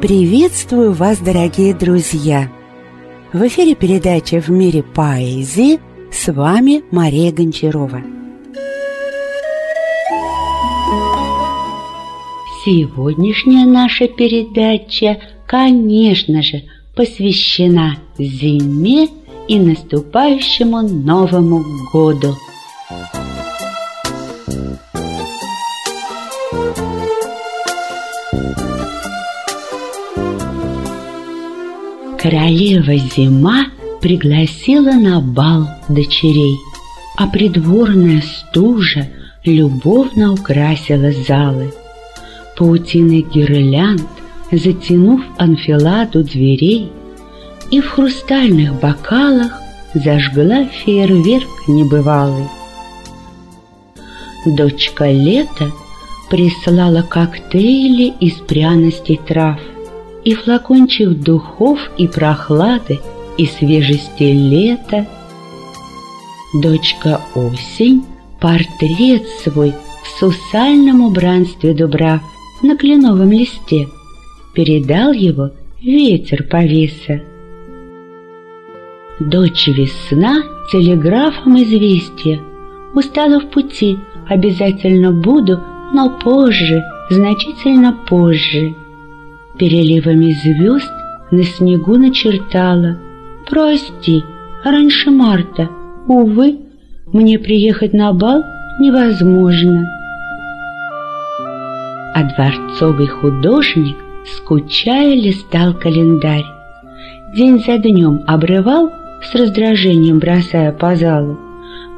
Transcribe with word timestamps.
Приветствую 0.00 0.92
вас, 0.92 1.18
дорогие 1.20 1.74
друзья! 1.74 2.52
В 3.32 3.46
эфире 3.46 3.74
передача 3.74 4.42
«В 4.42 4.50
мире 4.50 4.82
поэзии» 4.82 5.80
с 6.12 6.30
вами 6.30 6.84
Мария 6.90 7.32
Гончарова. 7.32 8.02
Сегодняшняя 12.62 13.64
наша 13.64 14.06
передача, 14.06 15.18
конечно 15.46 16.42
же, 16.42 16.64
посвящена 16.94 17.96
зиме 18.18 19.08
и 19.48 19.58
наступающему 19.58 20.82
Новому 20.82 21.64
году. 21.90 22.34
Королева 32.28 32.96
Зима 32.96 33.66
пригласила 34.00 34.90
на 34.94 35.20
бал 35.20 35.68
дочерей, 35.88 36.58
а 37.16 37.28
придворная 37.28 38.20
стужа 38.20 39.08
любовно 39.44 40.32
украсила 40.32 41.12
залы. 41.12 41.72
Паутиной 42.58 43.24
гирлянд, 43.32 44.02
затянув 44.50 45.20
анфиладу 45.38 46.24
дверей, 46.24 46.90
и 47.70 47.80
в 47.80 47.88
хрустальных 47.90 48.74
бокалах 48.80 49.52
зажгла 49.94 50.64
фейерверк 50.64 51.68
небывалый. 51.68 52.48
Дочка 54.46 55.12
Лета 55.12 55.70
прислала 56.28 57.02
коктейли 57.02 58.14
из 58.18 58.34
пряностей 58.48 59.20
трав– 59.24 59.60
и 60.26 60.34
флакончик 60.34 61.10
духов 61.10 61.78
и 61.96 62.08
прохлады, 62.08 62.98
и 63.38 63.46
свежести 63.46 64.24
лета. 64.24 65.06
Дочка 66.52 67.20
осень 67.36 68.04
портрет 68.40 69.22
свой 69.44 69.72
в 70.02 70.18
сусальном 70.18 71.02
убранстве 71.02 71.74
дубрав 71.74 72.20
на 72.60 72.76
кленовом 72.76 73.30
листе 73.30 73.86
передал 74.52 75.12
его 75.12 75.50
ветер 75.80 76.42
повеса. 76.42 77.22
Дочь 79.20 79.68
весна 79.68 80.42
телеграфом 80.72 81.56
известия 81.62 82.40
Устала 82.94 83.38
в 83.38 83.50
пути, 83.50 83.96
обязательно 84.28 85.12
буду, 85.12 85.60
но 85.92 86.10
позже, 86.18 86.82
значительно 87.10 87.96
позже 88.08 88.74
переливами 89.58 90.32
звезд 90.32 90.92
на 91.30 91.42
снегу 91.42 91.96
начертала. 91.96 92.98
«Прости, 93.48 94.22
раньше 94.64 95.10
марта, 95.10 95.68
увы, 96.08 96.58
мне 97.12 97.38
приехать 97.38 97.92
на 97.92 98.12
бал 98.12 98.42
невозможно». 98.80 99.86
А 102.14 102.22
дворцовый 102.24 103.06
художник, 103.06 103.96
скучая, 104.24 105.14
листал 105.14 105.74
календарь. 105.74 106.46
День 107.34 107.62
за 107.64 107.78
днем 107.78 108.22
обрывал, 108.26 108.90
с 109.22 109.34
раздражением 109.34 110.18
бросая 110.18 110.72
по 110.72 110.96
залу. 110.96 111.38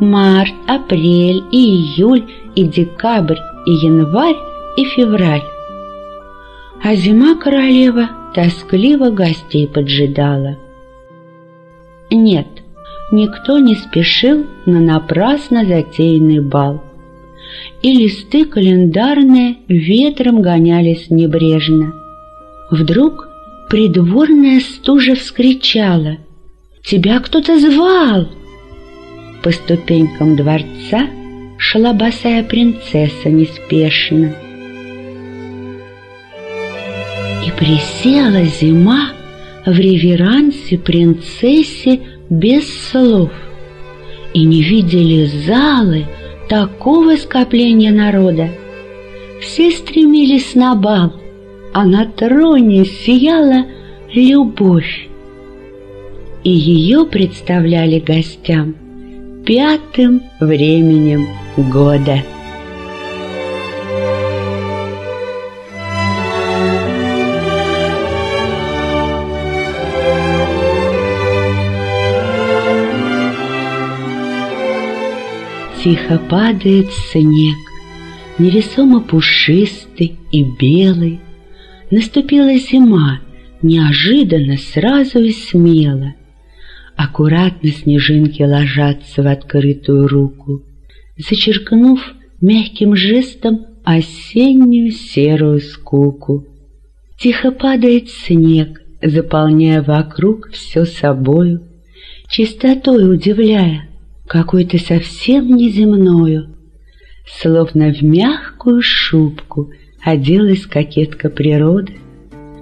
Март, 0.01 0.53
апрель, 0.67 1.43
и 1.53 1.59
июль, 1.59 2.25
и 2.55 2.65
декабрь, 2.65 3.39
и 3.67 3.73
январь, 3.73 4.37
и 4.77 4.85
февраль 4.85 5.43
а 6.83 6.95
зима 6.95 7.35
королева 7.35 8.11
тоскливо 8.35 9.11
гостей 9.11 9.67
поджидала. 9.67 10.57
Нет, 12.11 12.47
никто 13.13 13.59
не 13.59 13.75
спешил 13.75 14.47
на 14.67 14.81
напрасно 14.81 15.65
затеянный 15.65 16.41
бал, 16.41 16.83
и 17.83 17.93
листы 17.93 18.45
календарные 18.45 19.57
ветром 19.69 20.41
гонялись 20.41 21.11
небрежно. 21.11 21.95
Вдруг 22.71 23.29
придворная 23.69 24.61
стужа 24.61 25.15
вскричала 25.15 26.19
«Тебя 26.85 27.19
кто-то 27.21 27.59
звал!» 27.59 28.29
По 29.43 29.51
ступенькам 29.51 30.37
дворца 30.37 31.09
шла 31.59 31.93
босая 31.93 32.43
принцесса 32.43 33.31
неспешно— 33.31 34.35
присела 37.59 38.45
зима 38.45 39.11
в 39.67 39.77
реверансе 39.77 40.79
принцессе 40.79 42.01
без 42.31 42.65
слов. 42.91 43.31
И 44.33 44.45
не 44.45 44.63
видели 44.63 45.27
залы 45.47 46.07
такого 46.49 47.17
скопления 47.17 47.93
народа. 47.93 48.49
Все 49.41 49.71
стремились 49.71 50.55
на 50.55 50.75
бал, 50.75 51.13
а 51.75 51.85
на 51.85 52.07
троне 52.07 52.85
сияла 52.85 53.67
любовь. 54.13 55.09
И 56.45 56.51
ее 56.51 57.05
представляли 57.07 57.99
гостям 57.99 58.77
пятым 59.45 60.23
временем 60.41 61.27
года. 61.57 62.23
Тихо 75.83 76.19
падает 76.19 76.91
снег, 76.91 77.57
невесомо 78.37 79.01
пушистый 79.01 80.19
и 80.33 80.43
белый. 80.43 81.21
Наступила 81.93 82.53
зима, 82.59 83.21
неожиданно, 83.63 84.57
сразу 84.57 85.21
и 85.21 85.31
смело. 85.31 86.15
Аккуратно 86.97 87.71
снежинки 87.71 88.43
ложатся 88.43 89.23
в 89.23 89.29
открытую 89.29 90.09
руку, 90.09 90.65
зачеркнув 91.17 92.01
мягким 92.41 92.97
жестом 92.97 93.67
осеннюю 93.85 94.91
серую 94.91 95.61
скуку. 95.61 96.45
Тихо 97.21 97.53
падает 97.53 98.11
снег, 98.11 98.83
заполняя 99.01 99.81
вокруг 99.83 100.51
все 100.51 100.85
собою, 100.85 101.63
чистотой 102.29 103.09
удивляя, 103.09 103.88
какой-то 104.29 104.79
совсем 104.79 105.57
неземною, 105.57 106.55
Словно 107.41 107.93
в 107.93 108.01
мягкую 108.03 108.81
шубку 108.83 109.71
оделась 110.03 110.67
кокетка 110.67 111.29
природы, 111.29 111.95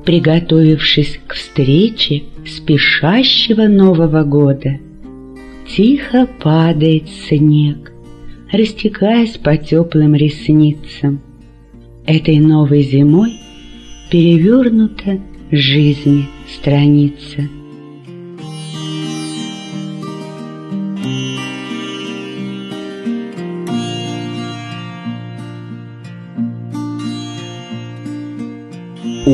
Приготовившись 0.04 1.18
к 1.26 1.34
встрече 1.34 2.22
спешащего 2.46 3.62
Нового 3.62 4.22
года. 4.22 4.78
Тихо 5.68 6.28
падает 6.40 7.08
снег, 7.28 7.92
растекаясь 8.52 9.36
по 9.36 9.56
теплым 9.56 10.14
ресницам. 10.14 11.20
Этой 12.06 12.38
новой 12.38 12.82
зимой 12.82 13.32
перевернута 14.10 15.20
жизни 15.50 16.26
страница. 16.54 17.48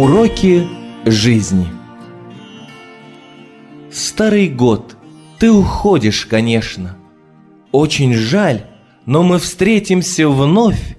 Уроки 0.03 0.67
жизни. 1.07 1.69
Старый 3.93 4.49
год, 4.49 4.97
ты 5.39 5.49
уходишь, 5.49 6.27
конечно. 6.27 6.97
Очень 7.71 8.13
жаль, 8.13 8.67
но 9.07 9.23
мы 9.23 9.39
встретимся 9.39 10.29
вновь 10.29 10.97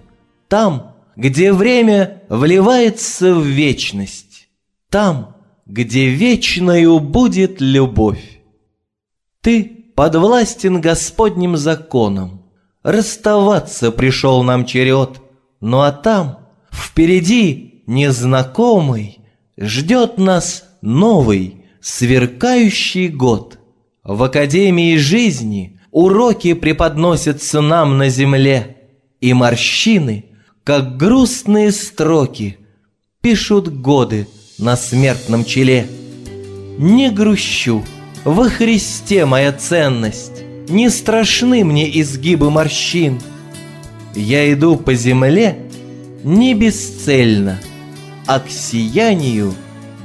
там, 0.47 0.95
где 1.17 1.51
время 1.51 2.23
вливается 2.29 3.35
в 3.35 3.45
вечность, 3.45 4.47
там, 4.89 5.35
где 5.65 6.07
вечною 6.07 7.01
будет 7.01 7.59
любовь. 7.59 8.39
Ты 9.41 9.91
подвластен 9.97 10.79
Господним 10.79 11.57
законом, 11.57 12.45
расставаться 12.83 13.91
пришел 13.91 14.44
нам 14.44 14.65
черед, 14.65 15.21
ну 15.59 15.81
а 15.81 15.91
там, 15.91 16.47
впереди 16.71 17.72
незнакомый, 17.85 19.19
ждет 19.57 20.18
нас 20.18 20.65
новый, 20.81 21.65
сверкающий 21.81 23.09
год. 23.09 23.59
В 24.03 24.24
Академии 24.24 24.97
жизни 24.97 25.80
уроки 25.91 26.53
преподносятся 26.53 27.62
нам 27.62 27.97
на 27.97 28.09
земле, 28.09 28.77
и 29.21 29.33
морщины, 29.33 30.25
как 30.63 30.97
грустные 30.97 31.71
строки, 31.71 32.57
пишут 33.21 33.69
годы 33.69 34.27
на 34.57 34.75
смертном 34.75 35.45
челе. 35.45 35.88
Не 36.77 37.09
грущу, 37.09 37.83
во 38.25 38.50
Христе 38.50 39.25
моя 39.25 39.51
ценность, 39.53 40.41
Не 40.69 40.89
страшны 40.89 41.65
мне 41.65 42.00
изгибы 42.00 42.50
морщин. 42.50 43.21
Я 44.15 44.51
иду 44.53 44.77
по 44.77 44.94
земле 44.94 45.57
не 46.24 46.53
бесцельно, 46.53 47.59
А 48.25 48.39
к 48.39 48.49
сиянию 48.49 49.53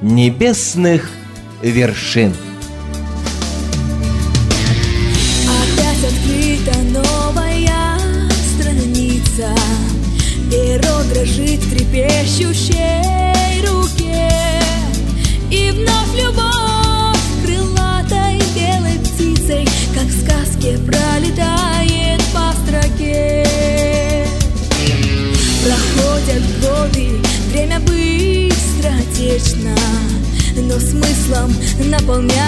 небесных 0.02 1.10
вершин. 1.62 2.34
Смыслом 31.98 32.47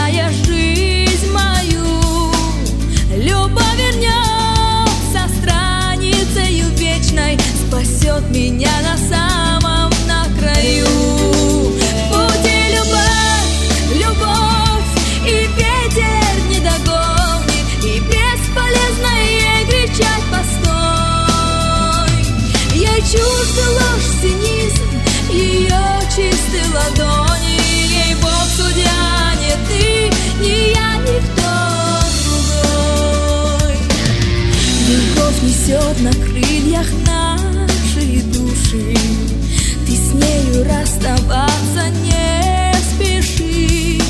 нею 41.00 41.16
расставаться 41.16 41.88
не 42.02 42.74
спеши. 42.82 44.00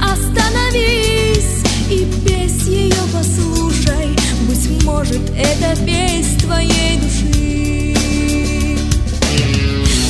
Остановись 0.00 1.62
и 1.90 2.06
песнь 2.26 2.72
ее 2.72 3.02
послушай. 3.12 4.16
Быть 4.48 4.84
может, 4.84 5.22
это 5.36 5.76
песнь 5.84 6.38
твоей 6.40 6.98
души. 6.98 7.96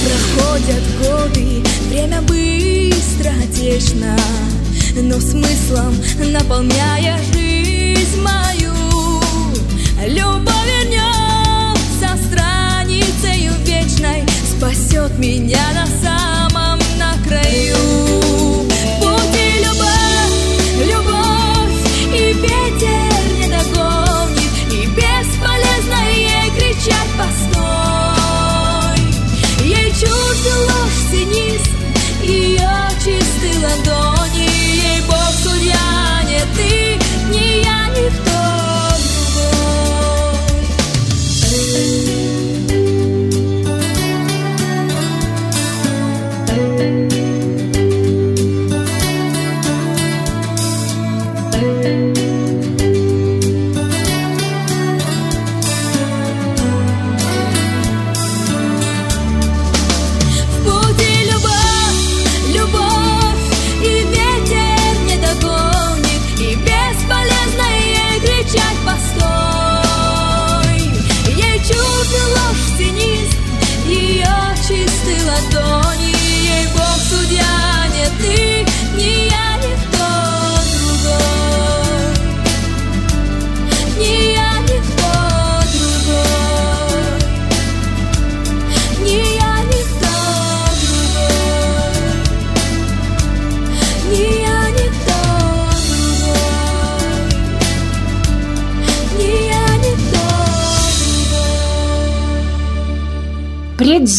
Проходят 0.04 0.82
годы, 1.00 1.62
время 1.88 2.20
быстро 2.22 3.32
течно 3.55 4.16
Но 4.94 5.20
смыслом 5.20 5.94
наполняя 6.32 7.19
жизнь 7.32 8.20
мою 8.20 8.72
Любовь 10.06 10.52
вернется 10.66 11.21
Спасет 14.62 15.19
меня 15.19 15.59
на 15.75 15.87
самом 15.87 16.31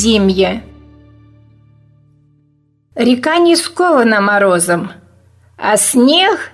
Предзимье. 0.03 0.63
Река 2.93 3.38
не 3.38 3.55
скована 3.55 4.19
морозом, 4.19 4.91
а 5.57 5.77
снег, 5.77 6.51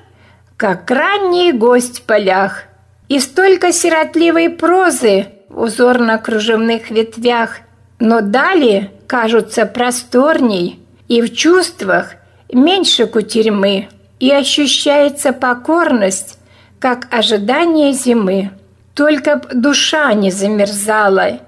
как 0.56 0.92
ранний 0.92 1.52
гость 1.52 2.00
в 2.00 2.02
полях. 2.04 2.66
И 3.08 3.20
столько 3.20 3.72
сиротливой 3.74 4.52
прозы 4.52 5.30
в 5.50 5.64
узорно-кружевных 5.64 6.92
ветвях, 6.92 7.62
но 7.98 8.22
далее 8.22 8.92
кажутся 9.08 9.66
просторней, 9.66 10.80
и 11.08 11.20
в 11.24 11.34
чувствах 11.34 12.14
меньше 12.54 13.08
кутерьмы, 13.08 13.88
и 14.20 14.32
ощущается 14.32 15.34
покорность, 15.34 16.38
как 16.78 17.08
ожидание 17.12 17.94
зимы. 17.94 18.52
Только 18.94 19.38
б 19.38 19.56
душа 19.56 20.14
не 20.14 20.30
замерзала, 20.30 21.40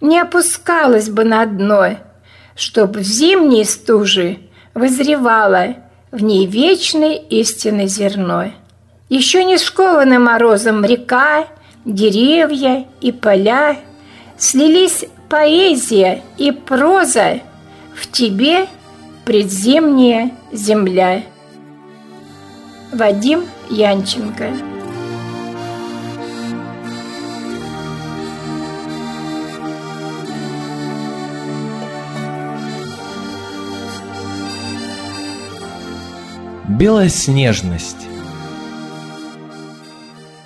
не 0.00 0.18
опускалась 0.18 1.08
бы 1.08 1.24
на 1.24 1.44
дно, 1.46 1.96
чтоб 2.54 2.96
в 2.96 3.02
зимней 3.02 3.64
стужи 3.64 4.38
вызревало 4.74 5.76
в 6.10 6.22
ней 6.22 6.46
вечной 6.46 7.16
истины 7.16 7.86
зерно. 7.86 8.52
Еще 9.08 9.44
не 9.44 9.58
скованы 9.58 10.18
морозом 10.18 10.84
река, 10.84 11.46
деревья 11.84 12.86
и 13.00 13.12
поля, 13.12 13.76
слились 14.36 15.04
поэзия 15.28 16.22
и 16.38 16.50
проза 16.50 17.40
в 17.94 18.10
тебе 18.10 18.66
предзимняя 19.24 20.32
земля. 20.52 21.22
Вадим 22.92 23.44
Янченко 23.68 24.75
Белоснежность 36.78 38.06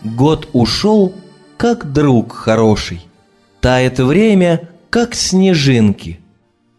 Год 0.04 0.48
ушел, 0.52 1.12
как 1.56 1.92
друг 1.92 2.34
хороший. 2.34 3.00
Тает 3.60 3.98
время, 3.98 4.68
как 4.90 5.16
снежинки. 5.16 6.20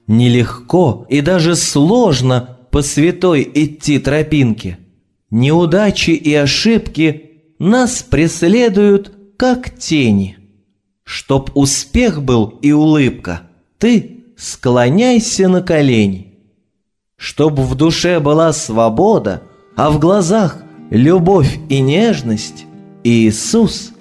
Нелегко 0.08 1.06
и 1.10 1.20
даже 1.20 1.58
сложно 1.58 2.60
по 2.72 2.82
святой 2.82 3.50
идти 3.54 4.00
тропинке. 4.00 4.78
Неудачи 5.32 6.12
и 6.12 6.34
ошибки 6.34 7.32
нас 7.60 8.04
преследуют, 8.04 9.12
как 9.36 9.78
тени. 9.78 10.38
Чтоб 11.04 11.52
успех 11.56 12.24
был 12.24 12.58
и 12.62 12.72
улыбка, 12.72 13.42
ты 13.80 14.24
склоняйся 14.38 15.50
на 15.50 15.62
колени. 15.62 16.31
Чтоб 17.22 17.60
в 17.60 17.76
душе 17.76 18.20
была 18.20 18.52
свобода, 18.52 19.44
а 19.76 19.92
в 19.92 20.00
глазах 20.00 20.58
любовь 20.90 21.60
и 21.70 21.80
нежность, 21.80 22.66
Иисус 23.04 23.92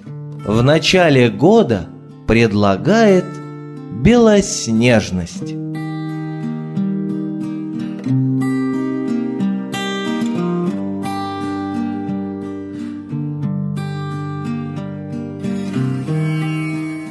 в 0.43 0.63
начале 0.63 1.29
года 1.29 1.87
предлагает 2.27 3.25
белоснежность. 4.01 5.53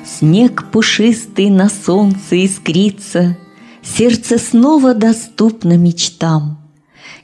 Снег 0.04 0.64
пушистый 0.72 1.50
на 1.50 1.68
солнце 1.68 2.44
искрится, 2.44 3.36
Сердце 4.00 4.38
снова 4.38 4.94
доступно 4.94 5.76
мечтам. 5.76 6.56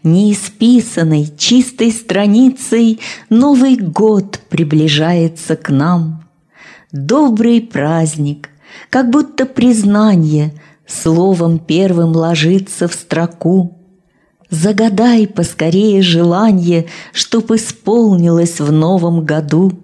Неисписанной, 0.02 1.26
чистой 1.38 1.90
страницей 1.90 3.00
Новый 3.30 3.76
год 3.76 4.40
приближается 4.50 5.56
к 5.56 5.70
нам. 5.70 6.28
Добрый 6.92 7.62
праздник, 7.62 8.50
как 8.90 9.08
будто 9.08 9.46
признание 9.46 10.52
Словом 10.86 11.60
первым 11.60 12.12
ложится 12.14 12.88
в 12.88 12.92
строку. 12.92 13.78
Загадай 14.50 15.26
поскорее 15.26 16.02
желание, 16.02 16.88
Чтоб 17.14 17.52
исполнилось 17.52 18.60
в 18.60 18.70
новом 18.70 19.24
году— 19.24 19.72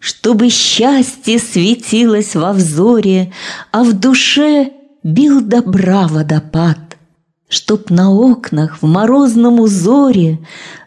чтобы 0.00 0.48
счастье 0.48 1.38
светилось 1.38 2.34
во 2.34 2.52
взоре, 2.54 3.32
А 3.70 3.84
в 3.84 3.92
душе 3.92 4.72
бил 5.02 5.40
добра 5.40 6.06
водопад, 6.06 6.96
Чтоб 7.48 7.90
на 7.90 8.10
окнах 8.10 8.82
в 8.82 8.86
морозном 8.86 9.60
узоре 9.60 10.38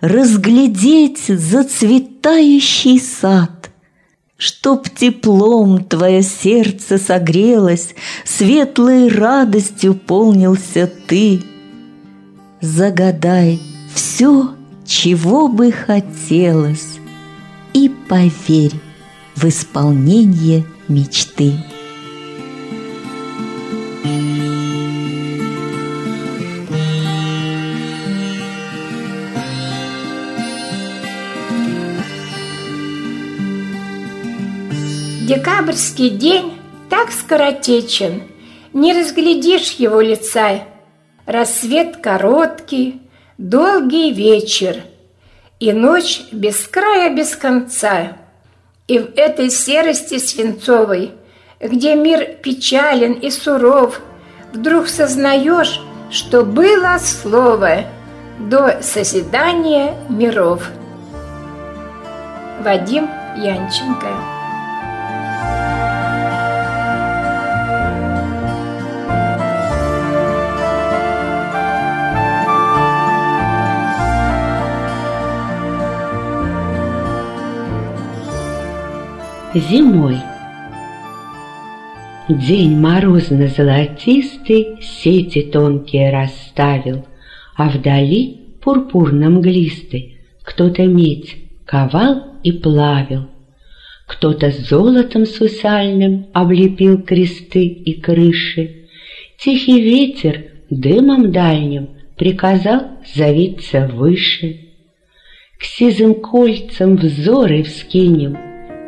Разглядеть 0.02 1.26
зацветающий 1.28 3.00
сад, 3.00 3.72
Чтоб 4.38 4.88
теплом 4.90 5.84
твое 5.84 6.22
сердце 6.24 6.98
согрелось, 6.98 7.96
Светлой 8.24 9.10
радостью 9.10 9.96
полнился 9.96 10.90
ты. 11.08 11.42
Загадай 12.62 13.60
все, 13.94 14.52
чего 14.86 15.48
бы 15.48 15.72
хотелось, 15.72 16.98
И 17.74 17.90
поверь, 18.08 18.80
в 19.36 19.46
исполнение 19.46 20.66
мечты. 20.88 21.58
Декабрьский 35.36 36.12
день 36.12 36.62
так 36.92 37.12
скоротечен, 37.12 38.22
не 38.72 38.94
разглядишь 38.94 39.72
его 39.72 40.00
лица. 40.00 40.60
Рассвет 41.26 41.98
короткий, 41.98 43.02
долгий 43.40 44.12
вечер, 44.12 44.82
и 45.60 45.74
ночь 45.74 46.22
без 46.32 46.68
края, 46.68 47.16
без 47.16 47.36
конца. 47.36 48.18
И 48.88 49.00
в 49.00 49.16
этой 49.16 49.50
серости 49.50 50.20
свинцовой, 50.20 51.14
где 51.60 51.96
мир 51.96 52.36
печален 52.44 53.14
и 53.14 53.32
суров, 53.32 54.02
вдруг 54.54 54.88
сознаешь, 54.88 55.82
что 56.12 56.44
было 56.44 57.00
слово 57.00 57.86
до 58.38 58.84
созидания 58.84 59.96
миров. 60.10 60.70
Вадим 62.64 63.10
Янченко 63.36 64.33
зимой. 79.56 80.18
День 82.30 82.80
морозно-золотистый 82.80 84.78
сети 84.82 85.42
тонкие 85.42 86.12
расставил, 86.12 87.06
А 87.56 87.70
вдали 87.70 88.58
пурпурно-мглистый 88.62 90.18
кто-то 90.44 90.86
медь 90.86 91.38
ковал 91.66 92.24
и 92.44 92.52
плавил. 92.52 93.28
Кто-то 94.08 94.52
золотом 94.52 95.26
сусальным 95.26 96.28
облепил 96.34 97.02
кресты 97.02 97.66
и 97.66 98.00
крыши. 98.00 98.88
Тихий 99.38 99.82
ветер 99.82 100.46
дымом 100.70 101.32
дальним 101.32 101.90
приказал 102.18 102.82
завиться 103.16 103.90
выше. 103.94 104.60
К 105.60 105.64
сизым 105.64 106.16
кольцам 106.16 106.98
взоры 106.98 107.64
вскинем, 107.64 108.38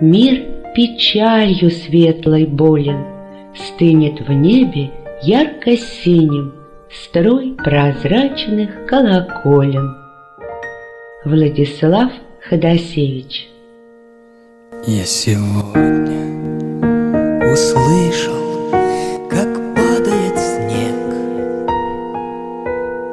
мир 0.01 0.54
печалью 0.75 1.71
светлой 1.71 2.45
болен, 2.45 3.05
Стынет 3.55 4.19
в 4.19 4.31
небе 4.31 4.91
ярко-синим 5.23 6.53
Строй 6.91 7.55
прозрачных 7.57 8.85
колоколен. 8.85 9.95
Владислав 11.23 12.11
Ходосевич. 12.47 13.47
Я 14.85 15.03
сегодня 15.05 16.25
услышал, 17.51 18.69
как 19.29 19.47
падает 19.75 20.37
снег, 20.37 20.95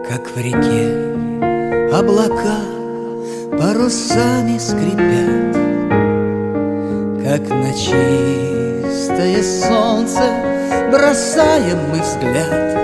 Как 0.06 0.28
в 0.28 0.36
реке 0.36 1.12
облака 1.96 2.60
парусами 3.58 4.58
скрипят, 4.58 5.71
как 7.32 7.48
на 7.48 7.72
чистое 7.72 9.42
солнце 9.42 10.20
бросаем 10.90 11.78
мы 11.90 12.00
взгляд, 12.02 12.76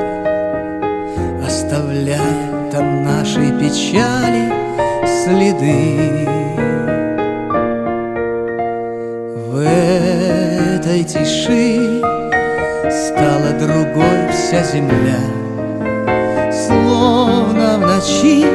Оставляя 1.46 2.70
там 2.72 3.04
нашей 3.04 3.50
печали 3.60 4.50
следы. 5.04 6.26
В 9.50 9.58
этой 9.66 11.04
тиши 11.04 12.00
стала 12.90 13.50
другой 13.60 14.32
вся 14.32 14.62
земля, 14.62 15.20
Словно 16.50 17.76
в 17.76 17.80
ночи 17.80 18.46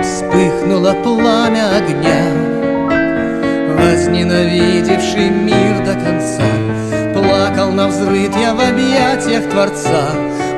вспыхнуло 0.00 0.94
пламя 1.02 1.76
огня, 1.76 2.53
Возненавидевший 4.04 5.30
мир 5.30 5.78
до 5.78 5.94
конца. 5.94 6.44
Плакал 7.14 7.72
на 7.72 7.88
взрыв 7.88 8.36
я 8.36 8.52
в 8.52 8.60
объятиях 8.60 9.48
Творца. 9.48 10.10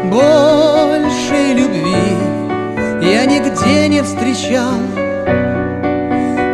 Большей 0.03 1.55
любви 1.55 2.17
я 3.03 3.25
нигде 3.25 3.87
не 3.87 4.03
встречал. 4.03 4.81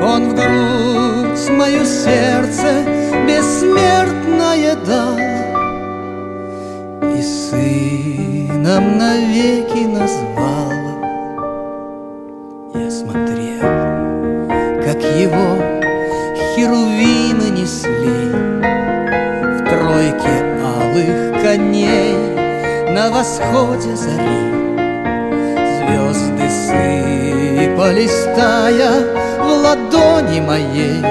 Он 0.05 0.29
в 0.29 0.35
грудь 0.35 1.49
мое 1.57 1.83
сердце 1.83 2.85
бессмертное 3.27 4.77
дал. 4.87 5.17
И 7.17 7.23
сыном 7.23 8.99
навеки 8.99 9.87
назвал 9.87 10.62
сыпались 27.93 28.25
тая 28.37 28.91
в 29.39 29.47
ладони 29.47 30.41
моей. 30.41 31.03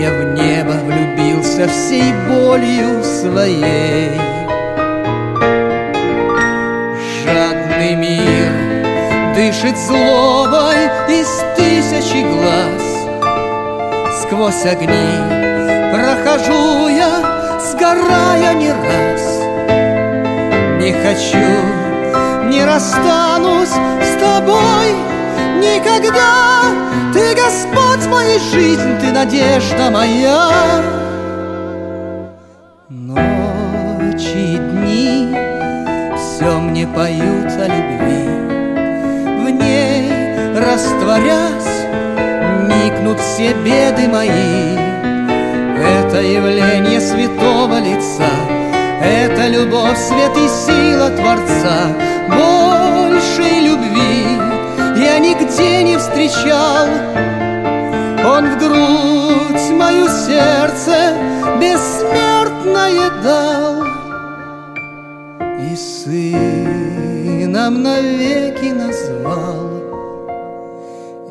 Я 0.00 0.10
в 0.10 0.34
небо 0.34 0.72
влюбился 0.84 1.68
всей 1.68 2.12
болью 2.28 3.02
своей. 3.04 4.20
Жадный 7.24 7.94
мир 7.94 9.34
дышит 9.34 9.76
злобой 9.78 10.86
из 11.08 11.28
тысячи 11.56 12.22
глаз. 12.22 12.82
Сквозь 14.22 14.66
огни 14.66 15.44
Прохожу 15.92 16.88
я, 16.88 17.60
сгорая 17.60 18.54
не 18.54 18.72
раз. 18.72 19.22
Не 20.80 20.92
хочу 20.92 21.84
не 22.50 22.64
расстанусь 22.64 23.74
тобой 24.24 24.88
никогда. 25.60 26.64
Ты 27.12 27.34
Господь 27.34 28.06
моей 28.10 28.38
жизни, 28.38 28.98
ты 29.00 29.12
надежда 29.12 29.90
моя. 29.90 30.82
Ночи 32.88 34.54
и 34.54 34.56
дни 34.56 35.36
все 36.16 36.58
мне 36.58 36.86
поют 36.86 37.50
о 37.64 37.66
любви. 37.74 38.24
В 39.44 39.50
ней 39.50 40.10
растворясь, 40.56 41.74
никнут 42.68 43.20
все 43.20 43.52
беды 43.64 44.08
мои. 44.08 44.76
Это 45.76 46.22
явление 46.22 47.00
святого 47.00 47.78
лица, 47.78 48.30
это 49.02 49.48
любовь, 49.48 49.98
свет 49.98 50.32
и 50.36 50.48
сила 50.48 51.10
Творца. 51.10 52.13
Большей 53.24 53.60
любви 53.60 55.02
я 55.02 55.18
нигде 55.18 55.82
не 55.82 55.96
встречал. 55.96 56.86
Он 58.22 58.50
в 58.50 58.58
грудь 58.58 59.78
мою 59.78 60.06
сердце 60.08 61.16
бессмертное 61.58 63.10
дал. 63.22 63.82
И 65.58 65.74
сыном 65.74 67.82
навеки 67.82 68.72
назвал. 68.72 69.70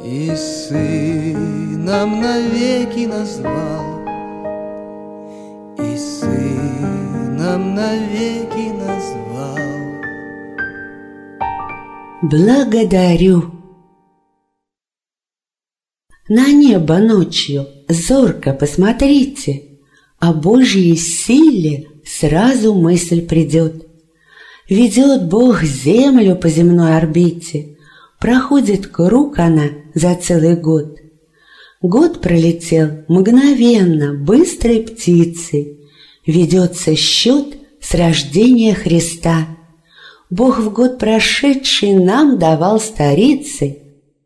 И 0.03 0.35
сыном 0.35 2.21
навеки 2.21 3.05
назвал 3.05 3.82
Благодарю. 12.33 13.43
На 16.27 16.51
небо 16.51 16.97
ночью 16.97 17.67
зорко 17.87 18.53
посмотрите, 18.53 19.77
О 20.17 20.33
Божьей 20.33 20.95
силе 20.95 21.89
сразу 22.03 22.73
мысль 22.73 23.21
придет. 23.21 23.85
Ведет 24.67 25.29
Бог 25.29 25.61
землю 25.61 26.35
по 26.35 26.49
земной 26.49 26.97
орбите, 26.97 27.77
Проходит 28.19 28.87
круг 28.87 29.37
она 29.37 29.65
за 29.93 30.15
целый 30.15 30.55
год. 30.55 30.97
Год 31.83 32.19
пролетел 32.19 33.03
мгновенно, 33.09 34.15
быстрой 34.15 34.79
птицей, 34.79 35.87
Ведется 36.25 36.95
счет 36.95 37.57
с 37.79 37.93
рождения 37.93 38.73
Христа. 38.73 39.45
Бог 40.33 40.57
в 40.57 40.73
год 40.73 40.97
прошедший 40.97 41.93
нам 41.93 42.39
давал 42.39 42.79
старицы, 42.79 43.77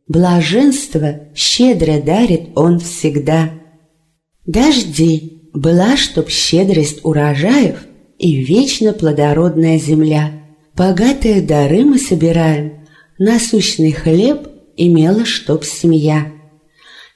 Блаженство 0.07 1.19
щедро 1.35 1.99
дарит 2.01 2.51
Он 2.55 2.79
всегда. 2.79 3.51
Дожди 4.45 5.49
была, 5.53 5.97
чтоб 5.97 6.29
щедрость 6.29 7.03
урожаев 7.03 7.85
И 8.17 8.41
вечно 8.41 8.93
плодородная 8.93 9.77
земля. 9.77 10.31
Богатые 10.77 11.41
дары 11.41 11.83
мы 11.83 11.99
собираем, 11.99 12.87
Насущный 13.19 13.91
хлеб 13.91 14.47
имела, 14.77 15.25
чтоб 15.25 15.65
семья. 15.65 16.31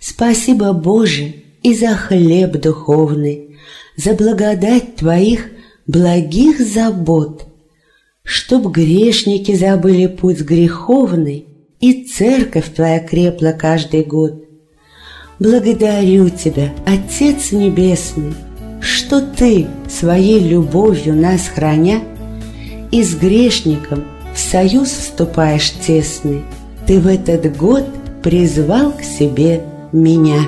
Спасибо, 0.01 0.73
Боже, 0.73 1.33
и 1.63 1.73
за 1.73 1.95
хлеб 1.95 2.59
духовный, 2.59 3.55
За 3.95 4.15
благодать 4.15 4.97
Твоих 4.97 5.45
благих 5.87 6.59
забот, 6.59 7.50
Чтоб 8.23 8.67
грешники 8.67 9.55
забыли 9.55 10.07
путь 10.07 10.41
греховный, 10.41 11.45
И 11.79 12.05
церковь 12.05 12.73
Твоя 12.75 12.99
крепла 12.99 13.51
каждый 13.51 14.03
год. 14.03 14.43
Благодарю 15.39 16.29
Тебя, 16.29 16.71
Отец 16.85 17.51
Небесный, 17.51 18.33
Что 18.79 19.21
Ты 19.21 19.67
своей 19.89 20.39
любовью 20.39 21.15
нас 21.15 21.47
храня, 21.47 22.01
И 22.91 23.03
с 23.03 23.15
грешником 23.15 24.03
в 24.33 24.39
союз 24.39 24.89
вступаешь 24.89 25.71
тесный, 25.71 26.43
Ты 26.85 26.99
в 26.99 27.07
этот 27.07 27.57
год 27.57 27.85
призвал 28.21 28.91
к 28.91 29.01
себе 29.01 29.63
меня. 29.91 30.45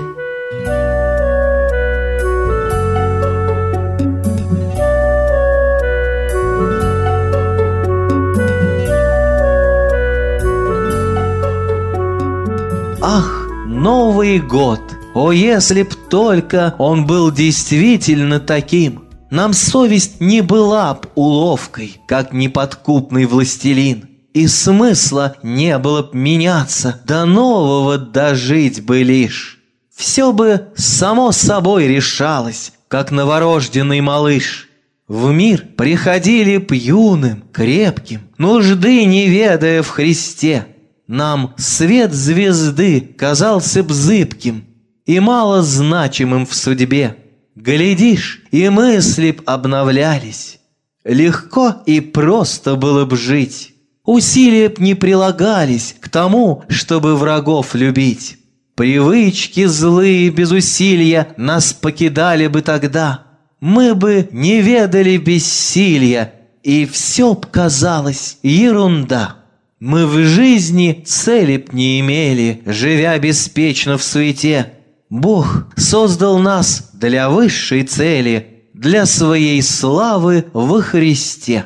Новый 13.84 14.40
год! 14.40 14.80
О, 15.14 15.34
если 15.34 15.84
б 15.84 15.90
только 16.10 16.74
он 16.78 17.06
был 17.06 17.34
действительно 17.34 18.40
таким! 18.40 19.04
Нам 19.30 19.52
совесть 19.52 20.22
не 20.22 20.40
была 20.40 20.94
б 20.94 21.10
уловкой, 21.16 21.98
как 22.08 22.32
неподкупный 22.32 23.26
властелин. 23.26 24.08
И 24.34 24.48
смысла 24.48 25.36
не 25.44 25.78
было 25.80 26.04
б 26.04 26.12
меняться, 26.14 27.02
до 27.06 27.26
нового 27.26 27.98
дожить 27.98 28.86
бы 28.86 29.04
лишь. 29.04 29.60
Все 29.94 30.32
бы 30.32 30.70
само 30.78 31.34
собой 31.34 31.86
решалось, 31.86 32.72
как 32.88 33.12
новорожденный 33.12 34.00
малыш. 34.00 34.70
В 35.10 35.30
мир 35.34 35.62
приходили 35.76 36.56
б 36.56 36.74
юным, 36.74 37.44
крепким, 37.52 38.22
нужды 38.38 39.04
не 39.04 39.28
ведая 39.28 39.84
в 39.84 39.90
Христе. 39.90 40.68
Нам 41.14 41.54
свет 41.58 42.12
звезды 42.12 43.00
казался 43.00 43.84
б 43.84 43.94
зыбким 43.94 44.66
и 45.06 45.20
мало 45.20 45.62
значимым 45.62 46.48
в 46.48 46.56
судьбе. 46.56 47.18
Глядишь, 47.56 48.42
и 48.50 48.68
мысли 48.70 49.30
б 49.30 49.44
обновлялись. 49.46 50.60
Легко 51.06 51.76
и 51.86 52.00
просто 52.00 52.76
было 52.76 53.06
б 53.06 53.16
жить. 53.16 53.76
Усилия 54.04 54.70
б 54.70 54.78
не 54.80 54.96
прилагались 54.96 55.96
к 56.00 56.10
тому, 56.10 56.64
чтобы 56.68 57.16
врагов 57.16 57.76
любить. 57.76 58.38
Привычки 58.74 59.66
злые 59.66 60.32
без 60.32 60.50
усилия 60.52 61.28
нас 61.38 61.74
покидали 61.74 62.48
бы 62.48 62.64
тогда. 62.64 63.26
Мы 63.60 63.94
бы 63.94 64.30
не 64.32 64.64
ведали 64.64 65.18
бессилия, 65.18 66.34
и 66.64 66.88
все 66.88 67.36
б 67.36 67.48
казалось 67.52 68.40
ерунда. 68.42 69.43
Мы 69.86 70.08
в 70.08 70.18
жизни 70.24 71.04
цели 71.06 71.58
б 71.58 71.66
не 71.74 72.00
имели, 72.00 72.62
живя 72.66 73.20
беспечно 73.20 73.98
в 73.98 74.04
суете. 74.04 74.76
Бог 75.10 75.68
создал 75.76 76.40
нас 76.40 76.92
для 76.94 77.30
высшей 77.30 77.84
цели, 77.84 78.64
для 78.74 79.06
своей 79.06 79.62
славы 79.62 80.46
во 80.54 80.82
Христе. 80.82 81.66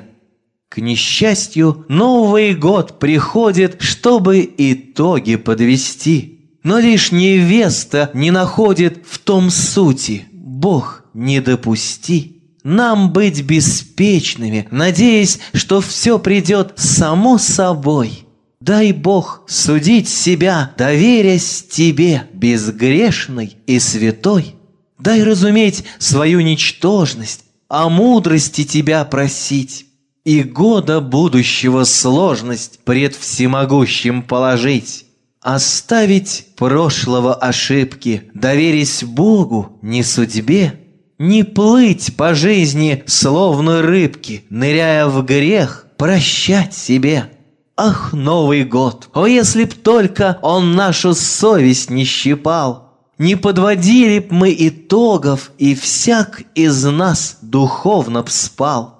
К 0.67 0.79
несчастью, 0.79 1.85
Новый 1.89 2.55
год 2.55 2.97
приходит, 2.97 3.83
чтобы 3.83 4.51
итоги 4.57 5.35
подвести. 5.35 6.57
Но 6.63 6.79
лишь 6.79 7.11
невеста 7.11 8.09
не 8.15 8.31
находит 8.31 9.03
в 9.07 9.19
том 9.19 9.51
сути. 9.51 10.25
Бог, 10.31 11.03
не 11.13 11.39
допусти. 11.39 12.36
Нам 12.69 13.13
быть 13.13 13.43
беспечными, 13.43 14.67
надеясь, 14.71 15.39
что 15.53 15.79
все 15.79 16.19
придет 16.19 16.73
само 16.75 17.37
собой. 17.37 18.25
Дай 18.59 18.91
Бог 18.91 19.43
судить 19.47 20.09
себя, 20.09 20.73
доверясь 20.77 21.63
Тебе, 21.71 22.23
безгрешной 22.33 23.55
и 23.67 23.79
святой. 23.79 24.55
Дай 24.99 25.23
разуметь 25.23 25.85
свою 25.97 26.41
ничтожность, 26.41 27.45
о 27.69 27.87
мудрости 27.87 28.65
Тебя 28.65 29.05
просить. 29.05 29.85
И 30.25 30.43
года 30.43 30.99
будущего 30.99 31.85
сложность 31.85 32.81
пред 32.83 33.15
всемогущим 33.15 34.23
положить. 34.23 35.05
Оставить 35.39 36.47
прошлого 36.57 37.33
ошибки, 37.33 38.23
доверясь 38.33 39.05
Богу, 39.05 39.79
не 39.81 40.03
судьбе, 40.03 40.83
не 41.19 41.43
плыть 41.43 42.15
по 42.15 42.35
жизни, 42.35 43.03
словно 43.07 43.81
рыбки, 43.81 44.45
ныряя 44.49 45.07
в 45.07 45.23
грех, 45.23 45.87
прощать 45.97 46.73
себе. 46.73 47.31
Ах, 47.75 48.13
Новый 48.13 48.63
год! 48.63 49.09
О, 49.13 49.25
если 49.25 49.65
б 49.65 49.73
только 49.73 50.39
он 50.41 50.75
нашу 50.75 51.13
совесть 51.13 51.89
не 51.89 52.05
щипал! 52.05 52.87
Не 53.17 53.35
подводили 53.35 54.19
б 54.19 54.27
мы 54.29 54.55
итогов, 54.57 55.51
и 55.57 55.73
всяк 55.73 56.43
из 56.53 56.83
нас 56.83 57.39
духовно 57.41 58.21
б 58.21 58.29
спал. 58.29 58.97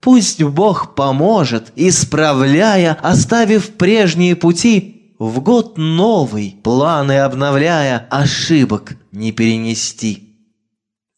Пусть 0.00 0.42
Бог 0.42 0.94
поможет, 0.94 1.72
исправляя, 1.74 2.96
оставив 3.02 3.70
прежние 3.70 4.36
пути, 4.36 5.14
в 5.18 5.40
год 5.40 5.76
новый, 5.76 6.56
планы 6.62 7.18
обновляя, 7.18 8.06
ошибок 8.10 8.96
не 9.10 9.32
перенести. 9.32 10.27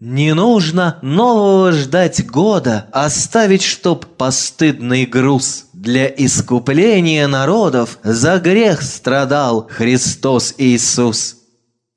Не 0.01 0.33
нужно 0.35 0.99
нового 1.03 1.73
ждать 1.73 2.27
года, 2.27 2.87
оставить, 2.91 3.61
чтоб 3.61 4.07
постыдный 4.07 5.05
груз 5.05 5.67
Для 5.75 6.07
искупления 6.07 7.29
народов 7.29 7.99
за 8.03 8.39
грех 8.39 8.81
страдал 8.81 9.69
Христос 9.71 10.55
Иисус. 10.57 11.37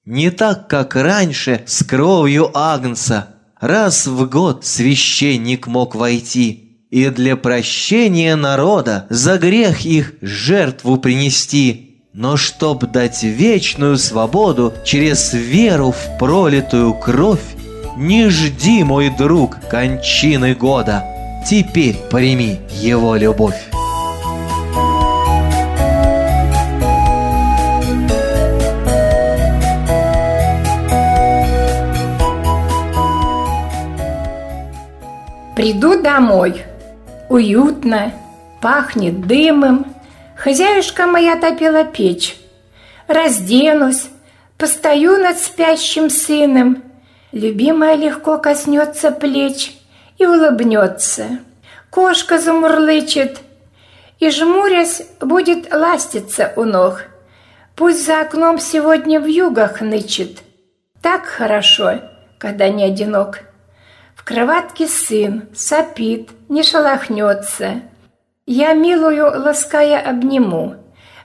Не 0.04 0.32
так, 0.32 0.68
как 0.68 0.98
раньше 0.98 1.63
с 1.66 1.82
кровью 1.86 2.52
Агнца. 2.54 3.30
Раз 3.62 4.06
в 4.06 4.28
год 4.28 4.66
священник 4.66 5.68
мог 5.68 5.96
войти 5.96 6.88
и 6.92 7.10
для 7.10 7.38
прощения 7.38 8.36
народа 8.36 9.08
за 9.10 9.38
грех 9.38 9.86
их 9.86 10.13
жертву 10.22 10.98
принести, 10.98 12.04
но 12.13 12.36
чтоб 12.36 12.86
дать 12.86 13.24
вечную 13.24 13.98
свободу 13.98 14.74
через 14.84 15.34
веру 15.34 15.92
в 15.92 16.18
пролитую 16.20 16.94
кровь, 16.94 17.42
не 17.95 18.29
жди, 18.29 18.84
мой 18.84 19.10
друг, 19.10 19.58
кончины 19.69 20.56
года, 20.56 21.03
теперь 21.47 21.95
прими 22.10 22.60
его 22.69 23.15
любовь. 23.15 23.69
Приду 35.56 36.01
домой. 36.01 36.63
Уютно, 37.29 38.12
пахнет 38.62 39.27
дымом. 39.27 39.86
Хозяюшка 40.36 41.06
моя 41.06 41.38
топила 41.38 41.86
печь. 41.86 42.36
Разденусь, 43.08 44.08
постою 44.58 45.17
над 45.17 45.38
спящим 45.38 46.10
сыном. 46.10 46.84
Любимая 47.34 47.96
легко 47.96 48.38
коснется 48.38 49.10
плеч 49.10 49.76
и 50.19 50.26
улыбнется. 50.28 51.39
Кошка 51.89 52.38
замурлычет 52.38 53.39
и, 54.19 54.30
жмурясь, 54.30 55.02
будет 55.19 55.74
ластиться 55.74 56.54
у 56.56 56.63
ног. 56.63 57.06
Пусть 57.76 58.06
за 58.06 58.22
окном 58.22 58.60
сегодня 58.60 59.19
в 59.19 59.26
югах 59.26 59.82
нычет. 59.82 60.43
Так 61.02 61.26
хорошо, 61.26 62.02
когда 62.38 62.69
не 62.69 62.84
одинок. 62.84 63.39
В 64.15 64.24
кроватке 64.24 64.88
сын 64.88 65.50
сопит, 65.56 66.30
не 66.50 66.62
шелохнется. 66.62 67.82
Я 68.46 68.74
милую, 68.74 69.41
лаская, 69.41 70.00
обниму. 70.00 70.76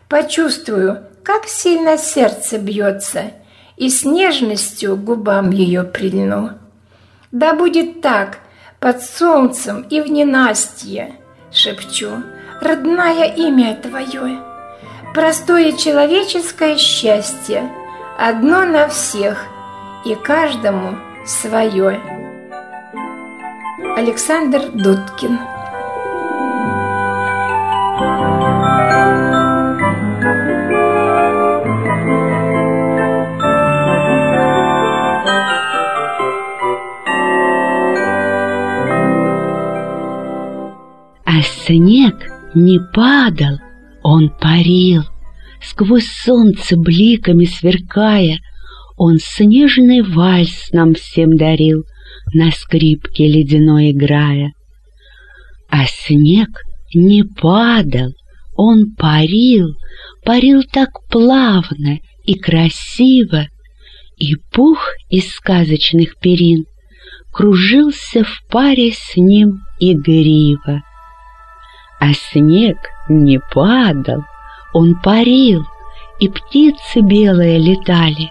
Почувствую, 0.08 1.04
как 1.22 1.44
сильно 1.44 1.98
сердце 1.98 2.56
бьется, 2.56 3.32
И 3.78 3.90
с 3.90 4.04
нежностью 4.04 4.96
губам 4.96 5.50
ее 5.50 5.84
прильну. 5.84 6.50
Да 7.30 7.54
будет 7.54 8.00
так, 8.00 8.38
под 8.80 9.02
солнцем 9.02 9.82
и 9.82 10.00
в 10.00 10.10
ненастье, 10.10 11.14
Шепчу, 11.52 12.10
родное 12.60 13.24
имя 13.24 13.76
твое. 13.76 14.40
Простое 15.14 15.72
человеческое 15.72 16.76
счастье, 16.76 17.70
Одно 18.18 18.64
на 18.64 18.88
всех, 18.88 19.44
и 20.04 20.16
каждому 20.16 20.98
свое. 21.24 22.00
Александр 23.96 24.70
Дудкин 24.72 25.38
А 41.30 41.42
снег 41.42 42.14
не 42.54 42.80
падал, 42.80 43.58
он 44.02 44.30
парил, 44.30 45.02
Сквозь 45.60 46.06
солнце 46.06 46.76
бликами 46.76 47.44
сверкая, 47.44 48.38
Он 48.96 49.18
снежный 49.18 50.00
вальс 50.02 50.70
нам 50.72 50.94
всем 50.94 51.36
дарил— 51.36 51.84
на 52.34 52.50
скрипке 52.50 53.26
ледяной 53.26 53.90
играя. 53.90 54.52
А 55.68 55.84
снег 55.86 56.48
не 56.94 57.22
падал, 57.22 58.12
он 58.56 58.94
парил, 58.96 59.76
парил 60.24 60.62
так 60.62 60.90
плавно 61.08 61.98
и 62.24 62.34
красиво, 62.34 63.46
и 64.16 64.34
пух 64.52 64.78
из 65.10 65.30
сказочных 65.30 66.18
перин 66.18 66.64
кружился 67.32 68.24
в 68.24 68.42
паре 68.50 68.92
с 68.92 69.16
ним 69.16 69.60
игриво. 69.78 70.82
А 72.00 72.12
снег 72.12 72.78
не 73.08 73.40
падал, 73.52 74.24
он 74.72 74.94
парил, 75.02 75.62
и 76.20 76.28
птицы 76.28 77.00
белые 77.00 77.58
летали, 77.58 78.30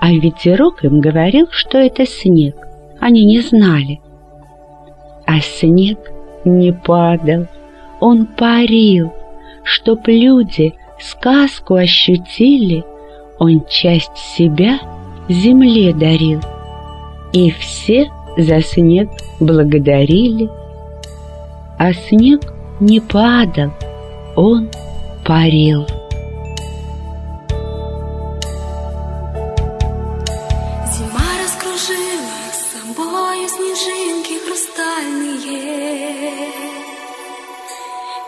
а 0.00 0.12
ветерок 0.12 0.84
им 0.84 1.00
говорил, 1.00 1.48
что 1.50 1.78
это 1.78 2.06
снег 2.06 2.66
они 3.00 3.24
не 3.24 3.40
знали. 3.40 4.00
А 5.26 5.40
снег 5.40 5.98
не 6.44 6.72
падал, 6.72 7.46
он 8.00 8.26
парил, 8.26 9.12
чтоб 9.64 10.06
люди 10.06 10.74
сказку 10.98 11.74
ощутили, 11.74 12.84
он 13.38 13.64
часть 13.68 14.16
себя 14.16 14.78
земле 15.28 15.92
дарил. 15.92 16.40
И 17.32 17.50
все 17.50 18.10
за 18.36 18.62
снег 18.62 19.10
благодарили. 19.40 20.48
А 21.78 21.92
снег 21.92 22.40
не 22.80 23.00
падал, 23.00 23.72
он 24.36 24.70
парил. 25.24 25.86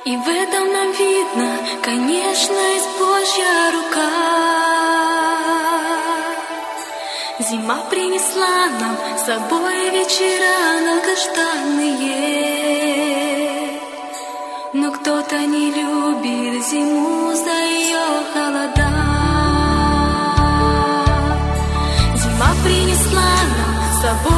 И 0.08 0.16
в 0.16 0.26
этом 0.26 0.72
нам 0.72 0.90
видно, 0.92 1.58
конечно, 1.82 2.54
есть 2.54 2.88
Божья 2.98 3.70
рука. 3.74 4.08
Зима 7.40 7.76
принесла 7.90 8.68
нам 8.80 8.96
с 9.18 9.26
собой 9.26 9.90
вечера 9.90 10.80
долгожданные. 10.86 13.07
Но 14.80 14.92
кто-то 14.92 15.36
не 15.44 15.72
любит 15.72 16.64
зиму 16.64 17.34
за 17.34 17.56
ее 17.66 18.06
холода. 18.32 18.88
Зима 22.14 22.50
принесла 22.62 23.30
нам 23.56 23.92
с 23.92 24.00
собой 24.02 24.37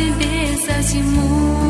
спасибо 0.00 0.20
тебе 0.20 0.56
за 0.56 0.82
зиму. 0.82 1.69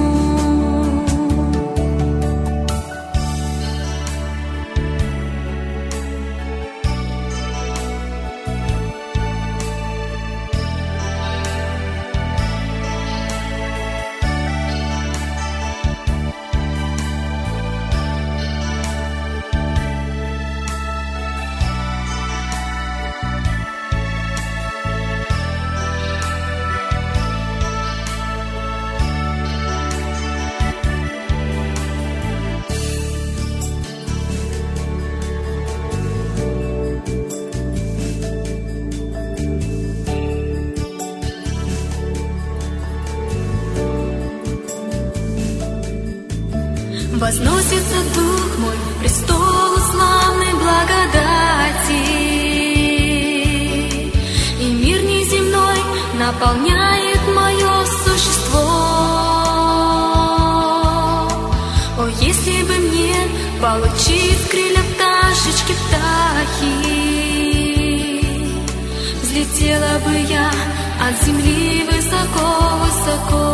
Высоко-высоко. 73.11 73.45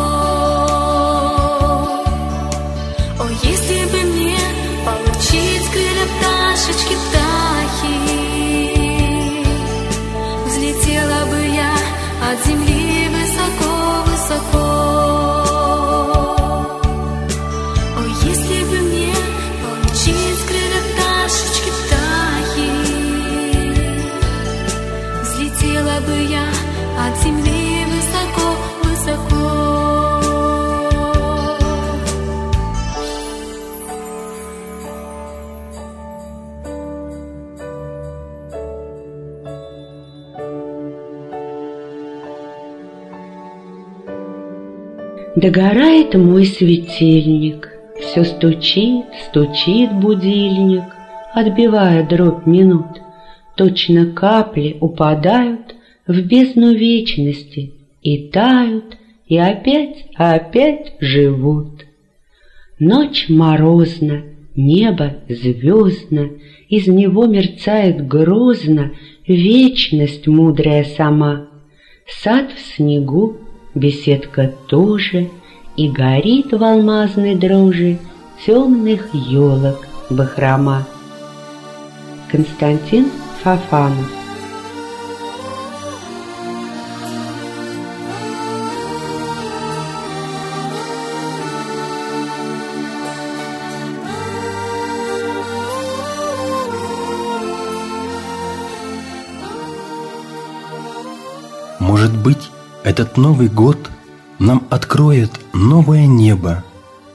О, 3.18 3.24
если 3.42 3.84
бы 3.90 3.98
мне 4.12 4.38
получить 4.84 5.70
крылья 5.72 6.06
пташечки 6.18 6.94
птахи, 7.04 7.96
взлетела 10.46 11.20
бы 11.30 11.40
я 11.54 11.74
от 12.30 12.38
земли 12.46 13.08
высоко-высоко. 13.08 14.66
О, 17.96 18.00
если 18.24 18.58
бы 18.64 18.76
мне 18.88 19.14
получить 19.62 20.40
крылья 20.46 20.55
Догорает 45.36 46.14
мой 46.14 46.46
светильник, 46.46 47.68
Все 48.00 48.24
стучит, 48.24 49.04
стучит 49.28 49.92
будильник, 49.92 50.84
Отбивая 51.34 52.08
дробь 52.08 52.46
минут. 52.46 53.02
Точно 53.54 54.06
капли 54.06 54.78
упадают 54.80 55.74
В 56.06 56.22
бездну 56.22 56.72
вечности 56.72 57.74
И 58.00 58.28
тают, 58.28 58.96
и 59.26 59.36
опять, 59.36 60.06
опять 60.14 60.94
живут. 61.00 61.84
Ночь 62.78 63.26
морозна, 63.28 64.22
небо 64.54 65.16
звездно, 65.28 66.30
Из 66.70 66.86
него 66.86 67.26
мерцает 67.26 68.08
грозно 68.08 68.92
Вечность 69.26 70.26
мудрая 70.26 70.84
сама. 70.84 71.50
Сад 72.06 72.52
в 72.52 72.58
снегу, 72.58 73.36
беседка 73.76 74.52
тоже, 74.66 75.30
И 75.76 75.88
горит 75.88 76.52
в 76.52 76.64
алмазной 76.64 77.36
дрожи 77.36 77.98
Темных 78.44 79.14
елок 79.14 79.86
бахрома. 80.10 80.86
Константин 82.30 83.10
Фафанов 83.42 84.10
этот 102.86 103.16
Новый 103.16 103.48
год 103.48 103.90
нам 104.38 104.64
откроет 104.70 105.32
новое 105.52 106.06
небо, 106.06 106.62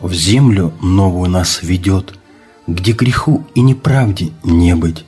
в 0.02 0.14
землю 0.14 0.74
новую 0.82 1.30
нас 1.30 1.64
ведет, 1.64 2.20
где 2.68 2.92
греху 2.92 3.48
и 3.56 3.62
неправде 3.62 4.32
не 4.44 4.76
быть. 4.76 5.06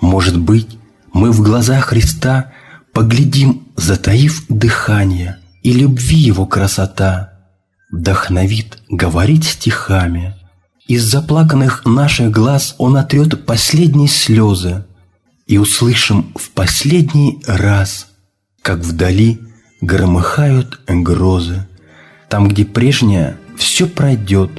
Может 0.00 0.38
быть, 0.38 0.78
мы 1.12 1.32
в 1.32 1.42
глаза 1.42 1.80
Христа 1.80 2.52
поглядим, 2.92 3.66
затаив 3.74 4.44
дыхание, 4.48 5.40
и 5.64 5.72
любви 5.72 6.16
Его 6.16 6.46
красота 6.46 7.32
вдохновит 7.90 8.78
говорить 8.88 9.44
стихами. 9.44 10.36
Из 10.86 11.02
заплаканных 11.02 11.84
наших 11.86 12.30
глаз 12.30 12.76
Он 12.78 12.96
отрет 12.96 13.46
последние 13.46 14.08
слезы, 14.08 14.84
и 15.48 15.58
услышим 15.58 16.32
в 16.36 16.50
последний 16.50 17.42
раз, 17.48 18.06
как 18.62 18.78
вдали 18.78 19.40
громыхают 19.82 20.80
грозы. 20.86 21.66
Там, 22.30 22.48
где 22.48 22.64
прежнее 22.64 23.36
все 23.58 23.86
пройдет, 23.86 24.50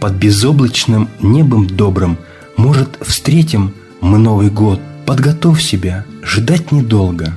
под 0.00 0.12
безоблачным 0.14 1.08
небом 1.22 1.66
добрым, 1.66 2.18
может, 2.58 2.98
встретим 3.00 3.72
мы 4.02 4.18
Новый 4.18 4.50
год. 4.50 4.80
Подготовь 5.06 5.62
себя, 5.62 6.04
ждать 6.22 6.72
недолго. 6.72 7.34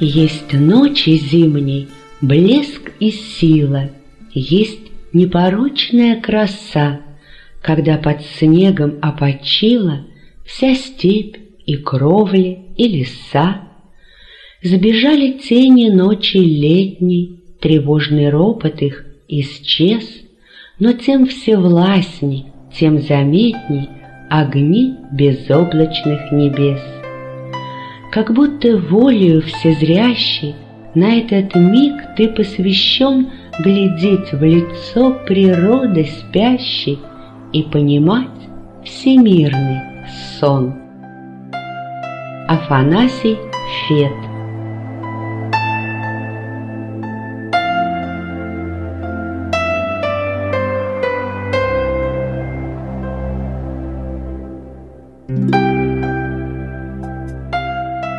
Есть 0.00 0.52
ночи 0.52 1.10
зимней 1.10 1.88
блеск 2.20 2.90
и 2.98 3.10
сила, 3.10 3.90
Есть 4.32 4.80
непорочная 5.12 6.20
краса, 6.20 7.00
Когда 7.62 7.96
под 7.98 8.22
снегом 8.22 8.98
опочила 9.00 10.00
Вся 10.44 10.74
степь 10.74 11.36
и 11.64 11.76
кровли, 11.76 12.58
и 12.76 12.88
леса. 12.88 13.62
Сбежали 14.62 15.38
тени 15.38 15.90
ночи 15.90 16.38
летней, 16.38 17.40
Тревожный 17.60 18.30
ропот 18.30 18.82
их 18.82 19.06
исчез, 19.28 20.04
Но 20.80 20.92
тем 20.92 21.26
всевластней, 21.26 22.46
тем 22.76 23.00
заметней 23.00 23.88
Огни 24.28 24.94
безоблачных 25.12 26.32
небес 26.32 26.80
как 28.14 28.32
будто 28.32 28.76
волею 28.76 29.42
всезрящей 29.42 30.54
На 30.94 31.18
этот 31.18 31.56
миг 31.56 31.94
ты 32.16 32.28
посвящен 32.28 33.28
Глядеть 33.58 34.32
в 34.32 34.40
лицо 34.44 35.10
природы 35.26 36.04
спящей 36.04 37.00
И 37.52 37.64
понимать 37.64 38.28
всемирный 38.84 39.80
сон. 40.38 40.74
Афанасий 42.46 43.36
Фет 43.88 44.23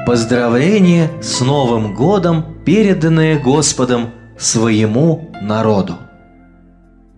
Поздравление 0.05 1.09
с 1.19 1.41
Новым 1.41 1.95
годом, 1.95 2.45
переданное 2.63 3.39
Господом 3.39 4.11
своему 4.37 5.31
народу. 5.41 5.97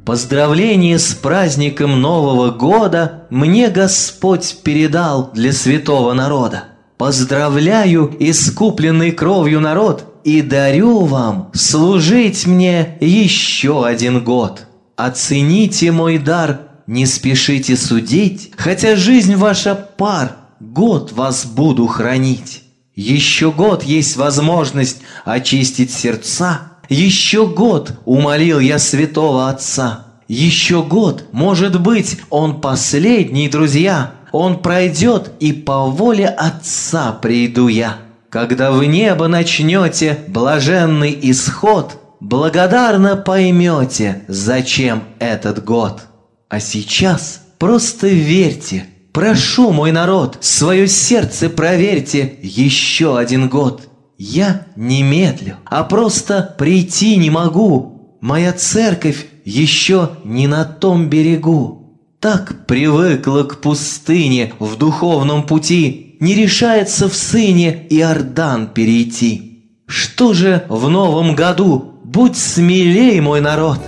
Поздравление 0.06 0.98
с 0.98 1.14
праздником 1.14 2.00
Нового 2.00 2.50
года 2.52 3.26
мне 3.30 3.68
Господь 3.68 4.60
передал 4.64 5.32
для 5.34 5.52
святого 5.52 6.14
народа. 6.14 6.64
Поздравляю 6.98 8.16
искупленный 8.20 9.12
кровью 9.12 9.60
народ 9.60 10.22
и 10.24 10.42
дарю 10.42 11.00
вам 11.02 11.52
служить 11.54 12.48
мне 12.48 12.98
еще 13.02 13.86
один 13.86 14.24
год. 14.24 14.66
Оцените 14.96 15.92
мой 15.92 16.20
дар, 16.20 16.62
не 16.88 17.06
спешите 17.06 17.76
судить, 17.76 18.52
хотя 18.56 18.96
жизнь 18.96 19.36
ваша 19.36 19.76
пар, 19.76 20.38
год 20.62 21.12
вас 21.12 21.46
буду 21.46 21.86
хранить. 21.88 22.64
Еще 22.98 23.52
год 23.52 23.84
есть 23.84 24.18
возможность 24.18 25.02
очистить 25.24 25.92
сердца. 25.92 26.72
Еще 26.90 27.46
год 27.46 27.92
умолил 28.06 28.60
я 28.60 28.80
святого 28.80 29.50
отца. 29.50 30.08
Еще 30.28 30.82
год, 30.82 31.26
может 31.32 31.80
быть, 31.80 32.18
он 32.32 32.60
последний, 32.60 33.50
друзья. 33.50 34.14
Он 34.32 34.64
пройдет, 34.64 35.32
и 35.40 35.54
по 35.54 35.86
воле 35.86 36.26
отца 36.26 37.12
приду 37.12 37.68
я. 37.68 38.00
Когда 38.30 38.72
в 38.72 38.84
небо 38.84 39.28
начнете 39.28 40.18
блаженный 40.28 41.18
исход, 41.22 42.02
благодарно 42.20 43.16
поймете, 43.16 44.24
зачем 44.28 45.04
этот 45.20 45.64
год. 45.64 46.02
А 46.50 46.60
сейчас 46.60 47.44
просто 47.60 48.08
верьте– 48.08 48.88
Прошу, 49.18 49.72
мой 49.72 49.92
народ, 49.92 50.38
свое 50.42 50.88
сердце 50.88 51.50
проверьте 51.50 52.36
еще 52.44 53.18
один 53.18 53.50
год. 53.50 53.90
Я 54.20 54.68
не 54.76 55.02
медлю, 55.02 55.56
а 55.66 55.84
просто 55.86 56.54
прийти 56.56 57.18
не 57.18 57.32
могу. 57.32 58.20
Моя 58.22 58.54
церковь 58.54 59.26
еще 59.44 60.12
не 60.24 60.46
на 60.46 60.66
том 60.66 61.10
берегу. 61.10 62.00
Так 62.20 62.68
привыкла 62.68 63.42
к 63.42 63.60
пустыне 63.60 64.54
в 64.60 64.76
духовном 64.78 65.48
пути, 65.48 66.18
Не 66.20 66.36
решается 66.36 67.10
в 67.10 67.16
сыне 67.16 67.88
Иордан 67.90 68.68
перейти. 68.68 69.72
Что 69.88 70.34
же 70.34 70.64
в 70.70 70.92
новом 70.92 71.34
году? 71.34 72.02
Будь 72.04 72.38
смелей, 72.38 73.20
мой 73.22 73.42
народ! 73.42 73.80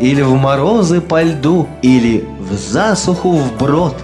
Или 0.00 0.22
в 0.22 0.34
морозы 0.36 1.02
по 1.02 1.22
льду, 1.22 1.68
или 1.82 2.24
в 2.40 2.54
засуху 2.54 3.32
вброд. 3.32 3.94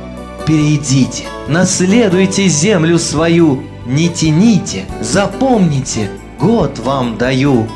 Перейдите, 0.47 1.25
наследуйте 1.49 2.49
землю 2.49 2.99
свою, 2.99 3.63
не 3.87 4.11
тяните, 4.11 4.85
запомните, 5.01 6.11
год 6.39 6.79
вам 6.81 7.17
даю. 7.17 7.67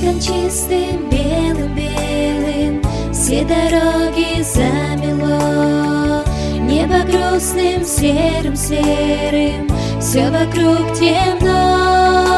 Снегом 0.00 0.18
чистым, 0.18 1.08
белым-белым 1.08 2.82
Все 3.12 3.44
дороги 3.44 4.42
замело 4.42 6.24
Небо 6.60 7.04
грустным, 7.04 7.84
серым-серым 7.84 9.68
Все 10.00 10.30
вокруг 10.30 10.92
темно 10.98 12.30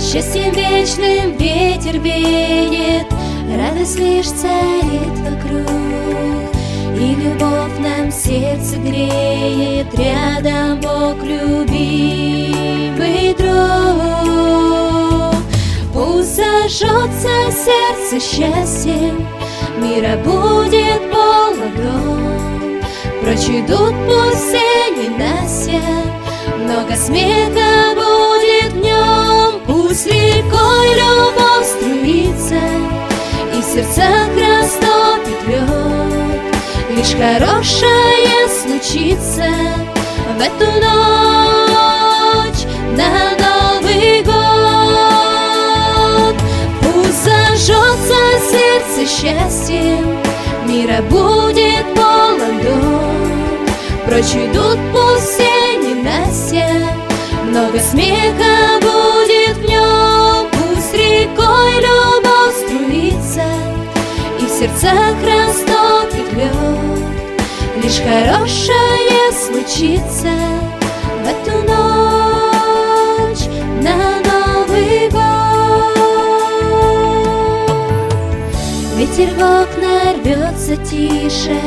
Счастьем 0.00 0.52
вечным 0.54 1.36
ветер 1.36 2.00
веет 2.00 3.05
Радость 3.54 3.98
лишь 3.98 4.26
царит 4.26 5.18
вокруг 5.20 5.70
И 6.98 7.14
любовь 7.14 7.78
нам 7.78 8.10
сердце 8.10 8.76
греет. 8.76 9.86
Рядом 9.94 10.80
Бог 10.80 11.22
любимый 11.22 12.16
друг. 13.34 13.46
Пусть 15.92 16.36
зажжется 16.36 17.28
сердце 17.50 18.20
счастьем 18.20 19.26
Мира 19.78 20.16
будет 20.24 21.10
полон 21.10 21.46
Прочь 23.22 23.48
идут 23.48 23.94
пусть 24.06 24.44
все 24.44 24.90
ненастья 24.96 25.82
Много 26.58 26.94
смеха 26.96 27.94
будет 27.94 28.72
в 28.72 28.76
нем. 28.76 29.60
Пусть 29.66 30.06
рекой 30.06 30.88
любовь 30.94 31.66
струится. 31.66 32.56
И 32.56 32.85
сердцах 33.76 34.28
растопит 34.36 35.40
лед 35.46 35.68
Лишь 36.90 37.14
хорошее 37.14 38.48
случится 38.48 39.50
В 40.38 40.40
эту 40.40 40.66
ночь 40.80 42.62
на 42.96 43.08
Новый 43.36 44.22
год. 44.22 45.16
Пусть 46.80 47.24
зажжется 47.24 48.20
сердце 48.50 49.00
счастьем 49.06 50.06
Мира 50.66 51.02
будет 51.02 51.86
полон 51.94 52.56
дом 52.62 53.66
Прочь 54.06 54.34
идут 54.34 54.78
пусть 54.92 55.34
все 55.34 55.76
ненастья 55.76 56.70
Много 57.44 57.78
смеха 57.78 58.80
будет 58.80 59.35
сердцах 64.66 65.16
растопит 65.22 66.32
лед. 66.32 66.52
Лишь 67.82 68.00
хорошее 68.00 69.32
случится 69.32 70.32
В 71.22 71.26
эту 71.28 71.56
ночь 71.68 73.46
на 73.82 73.96
Новый 74.24 75.08
год. 75.10 75.22
Ветер 78.96 79.34
в 79.34 79.38
окна 79.38 80.14
рвется 80.14 80.76
тише 80.76 81.60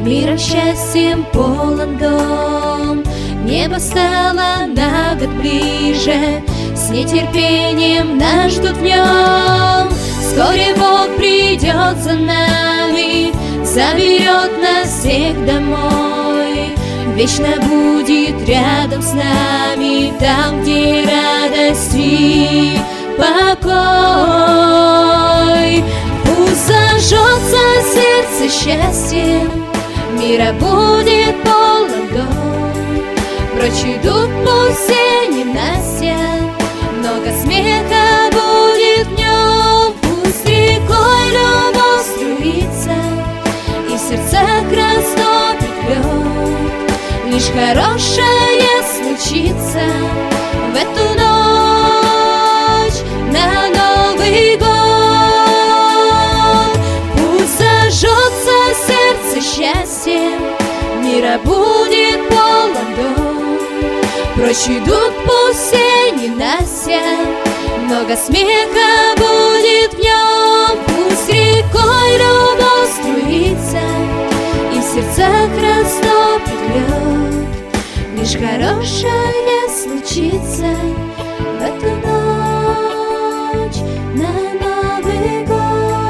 Миром 0.00 0.38
счастьем 0.38 1.24
полон 1.32 1.98
дом. 1.98 3.02
Небо 3.44 3.78
стало 3.78 4.66
на 4.68 5.16
год 5.18 5.30
ближе 5.40 6.42
С 6.74 6.90
нетерпением 6.90 8.18
нас 8.18 8.52
ждут 8.52 8.76
в 8.76 8.82
нем 8.82 10.01
Вскоре 10.32 10.74
Бог 10.76 11.14
придет 11.18 11.98
за 11.98 12.14
нами 12.14 13.32
Заберет 13.62 14.62
нас 14.62 14.88
всех 14.88 15.44
домой. 15.44 16.74
Вечно 17.14 17.48
будет 17.60 18.48
рядом 18.48 19.02
с 19.02 19.12
нами 19.12 20.14
Там, 20.18 20.62
где 20.62 21.04
радость 21.04 21.92
и 21.94 22.78
покой. 23.18 23.74
Пусть 26.24 26.66
зажжется 26.66 27.60
сердце 27.92 28.48
счастьем 28.48 29.50
Мира 30.18 30.54
будет 30.54 31.36
полон 31.44 32.08
дом 32.08 32.72
Прочь 33.54 33.84
идут 33.84 34.30
пусть 34.46 34.80
все 34.80 35.26
ненастья 35.28 36.01
хорошее 47.54 48.82
случится 48.82 49.84
В 50.72 50.76
эту 50.76 51.04
ночь 51.18 53.00
на 53.30 53.68
Новый 53.68 54.56
год. 54.56 54.68
Пусть 57.16 57.58
зажжется 57.58 58.56
сердце 58.86 59.36
счастьем 59.40 60.40
Мира 61.02 61.38
будет 61.44 62.20
полон 62.30 62.88
дом. 62.96 63.58
Прочь 64.34 64.68
идут 64.68 65.12
пусть 65.26 65.66
все 65.66 66.10
ненастья 66.12 67.02
Много 67.84 68.16
смеха 68.16 69.14
будет 69.16 69.92
в 69.94 69.98
нем. 69.98 70.78
Пусть 70.86 71.28
рекой 71.28 72.10
любовь 72.18 72.92
струится 72.98 73.84
И 74.72 74.74
в 74.78 74.82
сердцах 74.82 75.50
растопит 75.60 76.60
лед 76.74 77.21
Лишь 78.22 78.36
хорошее 78.36 79.68
случится 79.68 80.72
В 81.38 81.60
эту 81.60 81.90
ночь 82.06 83.80
на 84.14 84.30
Новый 84.62 85.44
год 85.44 86.02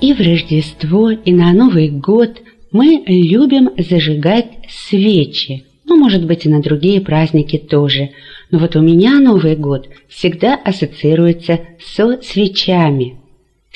И 0.00 0.14
в 0.14 0.20
Рождество, 0.20 1.10
и 1.10 1.32
на 1.32 1.52
Новый 1.52 1.88
год 1.88 2.40
мы 2.70 3.02
любим 3.08 3.70
зажигать 3.76 4.52
свечи. 4.68 5.64
Ну, 5.86 5.96
может 5.96 6.24
быть, 6.24 6.46
и 6.46 6.48
на 6.48 6.62
другие 6.62 7.00
праздники 7.00 7.58
тоже. 7.58 8.10
Но 8.52 8.60
вот 8.60 8.76
у 8.76 8.80
меня 8.80 9.18
Новый 9.18 9.56
год 9.56 9.88
всегда 10.08 10.54
ассоциируется 10.54 11.62
со 11.80 12.22
свечами. 12.22 13.16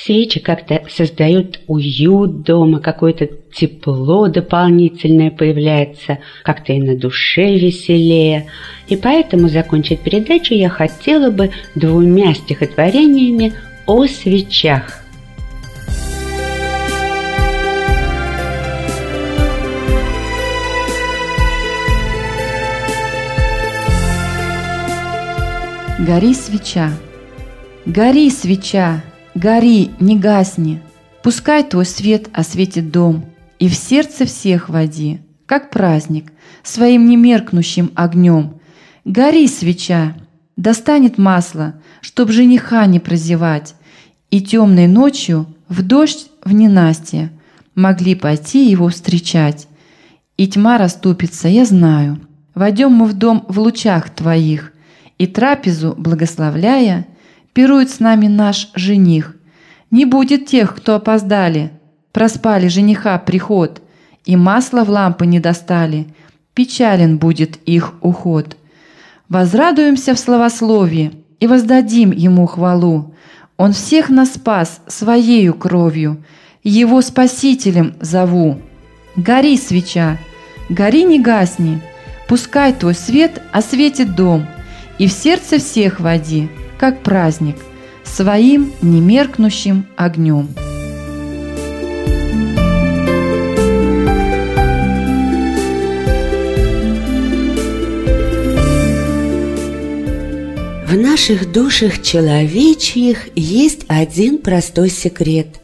Свечи 0.05 0.40
как-то 0.40 0.82
создают 0.90 1.61
уют 1.68 2.42
дома, 2.42 2.80
какое-то 2.80 3.28
тепло 3.55 4.26
дополнительное 4.26 5.30
появляется, 5.30 6.18
как-то 6.42 6.72
и 6.72 6.80
на 6.80 6.96
душе 6.96 7.57
веселее. 7.57 8.48
И 8.88 8.96
поэтому 8.96 9.48
закончить 9.48 10.00
передачу 10.00 10.55
я 10.55 10.70
хотела 10.70 11.30
бы 11.30 11.50
двумя 11.76 12.34
стихотворениями 12.34 13.53
о 13.86 14.07
свечах. 14.07 15.05
Гори 26.00 26.34
свеча, 26.34 26.90
гори 27.86 28.28
свеча, 28.30 29.05
гори, 29.35 29.91
не 30.01 30.18
гасни. 30.18 30.80
Пускай 31.22 31.62
твой 31.62 31.87
свет 31.87 32.28
осветит 32.33 32.91
дом, 32.91 33.24
и 33.59 33.68
в 33.68 33.74
сердце 33.74 34.24
всех 34.26 34.68
води, 34.68 35.20
как 35.47 35.70
праздник, 35.70 36.33
своим 36.62 37.09
немеркнущим 37.09 37.93
огнем. 37.95 38.55
Гори 39.05 39.47
свеча, 39.47 40.14
достанет 40.57 41.18
масло, 41.18 41.74
чтоб 42.01 42.30
жениха 42.30 42.87
не 42.87 43.01
прозевать, 43.01 43.74
и 44.30 44.41
темной 44.41 44.87
ночью 44.87 45.47
в 45.68 45.83
дождь 45.83 46.28
в 46.45 46.53
ненастье 46.53 47.30
могли 47.74 48.14
пойти 48.14 48.68
его 48.68 48.89
встречать. 48.89 49.68
И 50.37 50.49
тьма 50.49 50.78
расступится, 50.78 51.49
я 51.49 51.64
знаю. 51.64 52.20
Войдем 52.55 52.93
мы 52.93 53.07
в 53.07 53.12
дом 53.12 53.45
в 53.49 53.59
лучах 53.61 54.11
твоих, 54.11 54.72
и 55.18 55.26
трапезу 55.26 55.95
благословляя, 55.97 57.07
пирует 57.53 57.90
с 57.90 58.00
нами 58.00 58.26
наш 58.26 58.70
жених. 58.74 59.36
Не 59.90 60.05
будет 60.05 60.46
тех, 60.46 60.74
кто 60.74 60.94
опоздали, 60.94 61.72
Проспали 62.12 62.68
жениха 62.68 63.18
приход, 63.18 63.80
и 64.26 64.36
масла 64.36 64.84
в 64.84 64.90
лампы 64.90 65.26
не 65.26 65.40
достали. 65.40 66.07
Печален 66.55 67.16
будет 67.16 67.57
их 67.64 67.94
уход. 68.03 68.57
Возрадуемся 69.30 70.14
в 70.14 70.18
словословии 70.18 71.12
и 71.40 71.46
воздадим 71.46 72.11
ему 72.11 72.46
хвалу. 72.46 73.14
Он 73.57 73.72
всех 73.72 74.11
нас 74.11 74.34
спас 74.34 74.82
своею 74.86 75.55
кровью, 75.55 76.22
его 76.62 77.00
спасителем 77.00 77.94
зову. 78.00 78.59
Гори, 79.16 79.57
свеча, 79.57 80.18
гори, 80.68 81.05
не 81.05 81.18
гасни, 81.18 81.80
пускай 82.28 82.72
твой 82.74 82.94
свет 82.94 83.42
осветит 83.53 84.14
дом, 84.14 84.46
и 84.98 85.07
в 85.07 85.12
сердце 85.12 85.59
всех 85.59 86.00
води, 86.00 86.50
как 86.83 87.05
праздник, 87.05 87.55
своим 88.03 88.72
немеркнущим 88.83 89.87
огнем. 89.97 90.49
В 100.85 100.97
наших 100.97 101.53
душах 101.53 102.03
человечьих 102.03 103.28
есть 103.37 103.85
один 103.87 104.39
простой 104.39 104.91
секрет. 104.91 105.61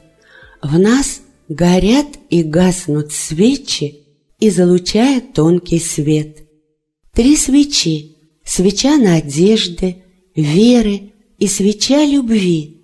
В 0.62 0.78
нас 0.78 1.20
горят 1.48 2.06
и 2.30 2.44
гаснут 2.44 3.12
свечи, 3.12 4.04
излучая 4.38 5.20
тонкий 5.20 5.80
свет. 5.80 6.44
Три 7.12 7.36
свечи– 7.36 8.18
свеча 8.44 8.96
надежды, 8.96 10.04
веры 10.42 11.12
и 11.38 11.46
свеча 11.48 12.04
любви. 12.04 12.82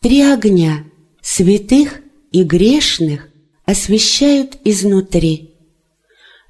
Три 0.00 0.20
огня– 0.22 0.84
святых 1.22 2.00
и 2.30 2.42
грешных 2.42 3.28
освещают 3.64 4.58
изнутри. 4.64 5.54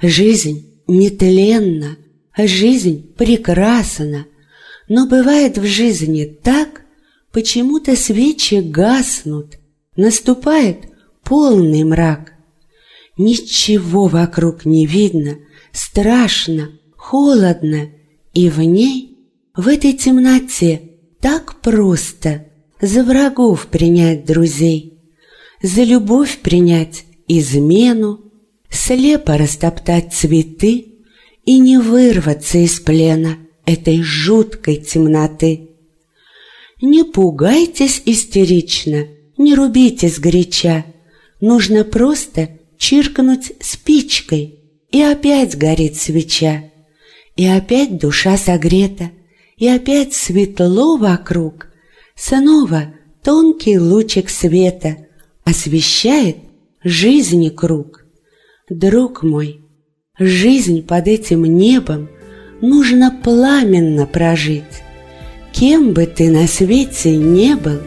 Жизнь 0.01 0.83
нетленна, 0.89 1.97
жизнь 2.37 3.15
прекрасна, 3.17 4.27
но 4.89 5.07
бывает 5.07 5.59
в 5.59 5.65
жизни 5.65 6.25
так, 6.25 6.83
почему-то 7.31 7.95
свечи 7.97 8.57
гаснут, 8.57 9.59
наступает 9.97 10.89
полный 11.23 11.85
мрак. 11.85 12.33
Ничего 13.17 14.09
вокруг 14.09 14.65
не 14.65 14.87
видно, 14.87 15.39
страшно, 15.71 16.71
холодно, 16.97 17.91
и 18.33 18.49
в 18.49 18.61
ней, 18.61 19.12
в 19.57 19.69
этой 19.69 19.93
темноте, 19.93 20.83
так 21.21 21.61
просто 21.61 22.47
за 22.81 23.05
врагов 23.05 23.67
принять 23.67 24.25
друзей, 24.25 24.99
за 25.63 25.83
любовь 25.83 26.39
принять 26.39 27.05
измену, 27.29 28.21
слепо 28.71 29.37
растоптать 29.37 30.13
цветы 30.13 30.87
и 31.45 31.59
не 31.59 31.79
вырваться 31.79 32.59
из 32.59 32.81
плена 32.81 33.39
этой 33.67 34.03
жуткой 34.03 34.77
темноты. 34.77 35.69
Не 36.81 37.05
пугайтесь 37.05 38.03
истерично, 38.07 39.07
не 39.37 39.55
рубитесь 39.55 40.19
горяча, 40.19 40.85
нужно 41.41 41.85
просто 41.85 42.49
чиркнуть 42.79 43.53
спичкой, 43.61 44.59
и 44.91 45.01
опять 45.01 45.57
горит 45.57 45.97
свеча, 45.97 46.65
и 47.37 47.47
опять 47.47 47.99
душа 47.99 48.37
согрета, 48.37 49.13
и 49.63 49.69
опять 49.69 50.13
светло 50.13 50.97
вокруг, 50.97 51.69
снова 52.17 52.87
тонкий 53.23 53.79
лучик 53.79 54.29
света 54.29 55.07
освещает 55.45 56.39
жизни 56.83 57.49
круг. 57.49 58.05
Друг 58.69 59.23
мой, 59.23 59.61
жизнь 60.19 60.85
под 60.85 61.07
этим 61.07 61.45
небом 61.45 62.09
нужно 62.61 63.17
пламенно 63.23 64.05
прожить. 64.05 64.83
Кем 65.53 65.93
бы 65.93 66.07
ты 66.07 66.33
на 66.33 66.49
свете 66.49 67.17
не 67.17 67.55
был, 67.55 67.79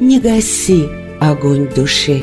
не 0.00 0.18
гаси 0.18 0.86
огонь 1.20 1.68
души. 1.76 2.22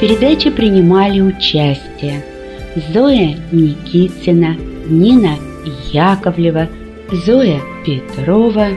Передаче 0.00 0.50
принимали 0.50 1.20
участие 1.20 2.24
Зоя 2.92 3.36
Никитина, 3.52 4.56
Нина 4.86 5.36
Яковлева, 5.92 6.68
Зоя 7.26 7.60
Петрова, 7.84 8.68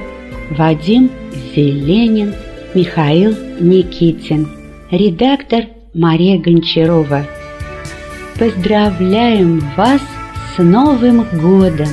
Вадим 0.52 1.10
Зеленин, 1.56 2.34
Михаил 2.74 3.36
Никитин– 3.60 4.48
редактор 4.92 5.66
Мария 5.94 6.40
Гончарова. 6.40 7.26
Поздравляем 8.38 9.60
вас 9.78 10.02
с 10.56 10.62
Новым 10.62 11.24
годом! 11.40 11.88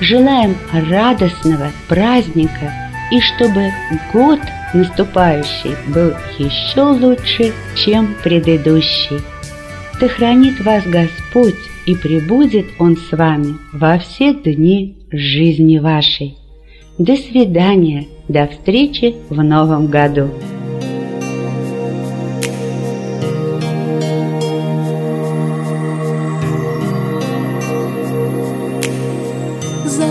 Желаем 0.00 0.56
радостного 0.72 1.70
праздника 1.88 2.72
и 3.12 3.20
чтобы 3.20 3.70
год 4.12 4.40
наступающий 4.74 5.76
был 5.92 6.12
еще 6.38 6.82
лучше, 6.82 7.52
чем 7.76 8.14
предыдущий. 8.22 9.20
Да 10.00 10.08
хранит 10.08 10.60
вас 10.64 10.84
Господь 10.86 11.54
и 11.86 11.94
пребудет 11.94 12.66
Он 12.78 12.96
с 12.96 13.12
вами 13.12 13.56
во 13.72 13.98
все 13.98 14.32
дни 14.34 14.96
жизни 15.10 15.78
вашей. 15.78 16.36
До 16.98 17.16
свидания, 17.16 18.06
до 18.28 18.46
встречи 18.46 19.14
в 19.28 19.42
новом 19.42 19.86
году. 19.88 20.30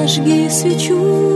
зажги 0.09 0.49
свечу 0.49 1.28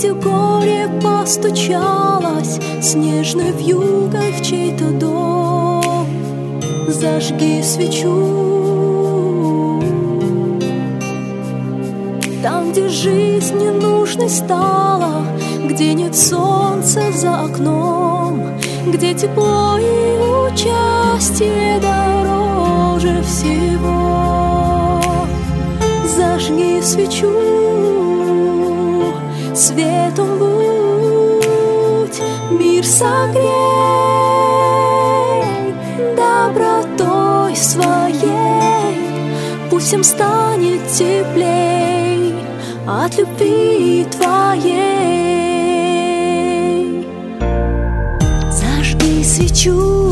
где 0.00 0.14
горе 0.14 0.88
постучалось 1.02 2.58
Снежной 2.80 3.52
вьюгой 3.52 4.32
в 4.32 4.42
чей-то 4.42 4.90
дом. 4.92 6.06
Зажги 6.88 7.62
свечу. 7.62 8.08
Там, 12.42 12.72
где 12.72 12.88
жизнь 12.88 13.54
ненужной 13.58 14.30
стала 14.30 15.22
Где 15.62 15.92
нет 15.92 16.16
солнца 16.16 17.02
за 17.12 17.40
окном 17.42 18.58
Где 18.86 19.12
тепло 19.12 19.76
и 19.78 20.50
участие 20.50 21.78
дороже 21.80 23.22
всего. 23.22 25.02
Зажги 26.06 26.80
свечу, 26.80 27.59
светом 29.70 30.38
будь, 30.38 32.20
мир 32.50 32.84
согрей 32.84 33.44
добротой 36.16 37.54
своей, 37.54 38.96
пусть 39.70 39.86
всем 39.86 40.02
станет 40.02 40.80
теплей 40.88 42.34
от 42.86 43.16
любви 43.16 44.06
твоей. 44.10 44.80
Зажги 48.50 49.24
свечу, 49.24 50.09